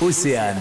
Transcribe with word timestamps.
Océane. 0.00 0.56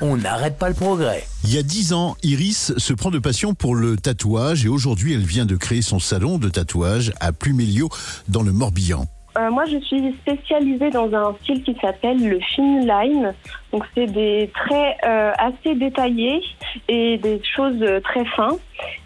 On 0.00 0.16
n'arrête 0.16 0.58
pas 0.58 0.68
le 0.68 0.74
progrès. 0.74 1.24
Il 1.44 1.54
y 1.54 1.58
a 1.58 1.62
dix 1.62 1.92
ans, 1.92 2.16
Iris 2.22 2.72
se 2.76 2.92
prend 2.92 3.10
de 3.10 3.18
passion 3.18 3.54
pour 3.54 3.74
le 3.74 3.96
tatouage 3.96 4.64
et 4.64 4.68
aujourd'hui 4.68 5.14
elle 5.14 5.20
vient 5.24 5.46
de 5.46 5.56
créer 5.56 5.82
son 5.82 5.98
salon 5.98 6.38
de 6.38 6.48
tatouage 6.48 7.12
à 7.20 7.32
Pluméliau 7.32 7.88
dans 8.28 8.42
le 8.42 8.52
Morbihan. 8.52 9.06
Euh, 9.36 9.50
moi, 9.50 9.64
je 9.64 9.78
suis 9.84 10.14
spécialisée 10.22 10.90
dans 10.90 11.12
un 11.12 11.34
style 11.42 11.64
qui 11.64 11.76
s'appelle 11.80 12.24
le 12.28 12.38
fin 12.54 12.80
line. 12.86 13.34
Donc, 13.72 13.82
c'est 13.92 14.06
des 14.06 14.48
traits 14.54 14.96
euh, 15.04 15.32
assez 15.38 15.74
détaillés 15.74 16.40
et 16.86 17.18
des 17.18 17.40
choses 17.56 17.82
euh, 17.82 17.98
très 18.00 18.24
fins. 18.26 18.56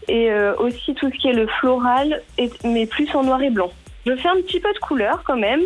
Et 0.07 0.31
euh, 0.31 0.55
aussi 0.59 0.93
tout 0.97 1.11
ce 1.11 1.17
qui 1.19 1.29
est 1.29 1.33
le 1.33 1.47
floral, 1.61 2.21
et- 2.37 2.51
mais 2.63 2.85
plus 2.85 3.09
en 3.15 3.25
noir 3.25 3.41
et 3.41 3.49
blanc. 3.49 3.71
Je 4.09 4.16
fais 4.16 4.29
un 4.29 4.36
petit 4.36 4.59
peu 4.59 4.72
de 4.72 4.79
couleur 4.79 5.22
quand 5.27 5.36
même. 5.36 5.61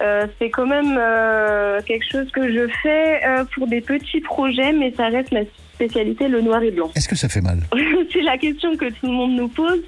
Euh, 0.00 0.26
c'est 0.38 0.50
quand 0.50 0.66
même 0.66 0.96
euh, 0.98 1.80
quelque 1.82 2.06
chose 2.10 2.30
que 2.30 2.52
je 2.52 2.68
fais 2.82 3.20
euh, 3.26 3.44
pour 3.54 3.66
des 3.66 3.80
petits 3.80 4.20
projets, 4.20 4.72
mais 4.72 4.94
ça 4.96 5.08
reste 5.08 5.32
ma 5.32 5.40
spécialité, 5.74 6.28
le 6.28 6.40
noir 6.40 6.62
et 6.62 6.70
blanc. 6.70 6.90
Est-ce 6.94 7.08
que 7.08 7.16
ça 7.16 7.28
fait 7.28 7.40
mal? 7.40 7.60
C'est 8.12 8.22
la 8.22 8.38
question 8.38 8.76
que 8.76 8.86
tout 8.86 9.06
le 9.06 9.12
monde 9.12 9.32
nous 9.32 9.48
pose. 9.48 9.80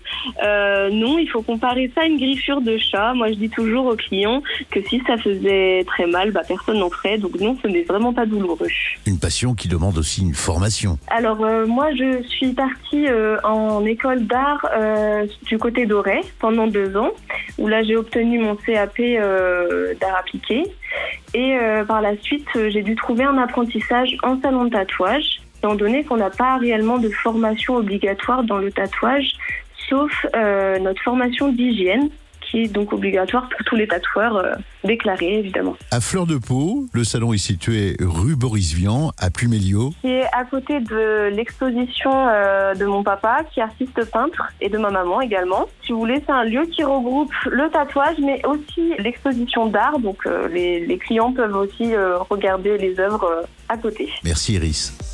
Non, 0.93 1.19
il 1.19 1.29
faut 1.31 1.43
comparer 1.43 1.91
ça 1.95 2.03
à 2.03 2.05
une 2.07 2.17
griffure 2.17 2.61
de 2.61 2.79
chat. 2.79 3.13
Moi, 3.15 3.29
je 3.29 3.35
dis 3.35 3.51
toujours 3.51 3.87
aux 3.87 3.97
clients 3.97 4.43
que 4.71 4.81
si 4.89 5.03
ça 5.07 5.17
faisait 5.19 5.85
très 5.87 6.07
mal, 6.07 6.31
bah, 6.31 6.43
personne 6.47 6.79
n'en 6.79 6.91
ferait. 6.91 7.19
Donc 7.19 7.39
non, 7.41 7.57
ce 7.63 7.69
n'est 7.69 7.83
vraiment 7.83 8.13
pas 8.13 8.27
douloureux. 8.27 8.69
Une 9.07 9.19
passion 9.19 9.55
qui 9.55 9.69
demande 9.69 9.99
aussi 9.99 10.23
une 10.23 10.35
formation. 10.35 10.99
Alors 11.09 11.39
moi, 11.67 11.95
je 11.95 12.23
suis 12.23 12.53
partie 12.53 13.07
en 13.45 13.85
école 13.85 14.27
d'art 14.27 14.65
du 15.47 15.59
côté 15.59 15.85
d'Auray 15.85 16.21
pendant 16.39 16.67
deux 16.67 16.97
ans, 16.97 17.13
où 17.59 17.69
là 17.69 17.83
j'ai 17.83 17.97
obtenu 17.97 18.39
mon 18.39 18.57
CAP 18.57 18.99
euh, 19.01 19.95
d'art 20.01 20.17
appliqué. 20.17 20.65
Et 21.35 21.57
euh, 21.57 21.85
par 21.85 22.01
la 22.01 22.17
suite, 22.19 22.47
euh, 22.57 22.71
j'ai 22.71 22.83
dû 22.83 22.95
trouver 22.95 23.25
un 23.25 23.39
apprentissage 23.39 24.17
en 24.23 24.41
salon 24.41 24.65
de 24.65 24.71
tatouage, 24.71 25.41
étant 25.59 25.75
donné 25.75 26.05
qu'on 26.05 26.17
n'a 26.17 26.31
pas 26.31 26.57
réellement 26.59 26.99
de 26.99 27.09
formation 27.09 27.77
obligatoire 27.77 28.43
dans 28.43 28.59
le 28.59 28.71
tatouage, 28.71 29.33
sauf 29.89 30.27
notre 30.81 31.03
formation 31.03 31.53
d'hygiène, 31.53 32.09
qui 32.53 32.65
est 32.65 32.69
donc 32.69 32.93
obligatoire 32.93 33.49
pour 33.49 33.65
tous 33.65 33.77
les 33.77 33.89
tatoueurs 33.89 34.37
euh, 34.37 34.55
déclarés, 34.85 35.39
évidemment. 35.39 35.75
À 35.91 36.01
Fleur 36.01 36.27
de 36.27 36.37
Pau, 36.37 36.85
le 36.93 37.03
salon 37.03 37.33
est 37.33 37.39
situé 37.39 37.97
rue 37.99 38.37
Boris 38.37 38.75
Vian 38.75 39.13
à 39.19 39.31
Pluméliau. 39.31 39.95
qui 40.03 40.09
est 40.09 40.27
à 40.33 40.45
côté 40.45 40.81
de 40.81 41.35
l'exposition 41.35 42.13
euh, 42.15 42.75
de 42.75 42.85
mon 42.85 43.03
papa, 43.03 43.39
qui 43.51 43.61
est 43.61 43.63
artiste 43.63 44.05
peintre, 44.11 44.43
et 44.61 44.69
de 44.69 44.77
ma 44.77 44.91
maman 44.91 45.23
également. 45.23 45.67
Si 45.85 45.93
vous 45.93 46.01
voulez, 46.01 46.23
c'est 46.27 46.33
un 46.33 46.45
lieu 46.45 46.67
qui 46.67 46.85
regroupe 46.85 47.33
le 47.51 47.71
tatouage, 47.71 48.17
mais 48.23 48.45
aussi 48.47 48.93
l'exposition 48.99 49.67
d'art. 49.67 49.99
Donc 49.99 50.27
euh, 50.27 50.47
les, 50.49 50.85
les 50.85 50.99
clients 50.99 51.33
peuvent 51.33 51.57
aussi 51.57 51.95
regarder 52.29 52.77
les 52.77 53.01
œuvres 53.01 53.47
à 53.71 53.79
côté. 53.79 54.11
Merci 54.25 54.55
Iris. 54.55 55.12